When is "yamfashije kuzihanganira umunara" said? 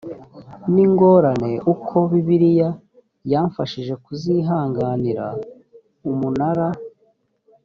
3.31-6.67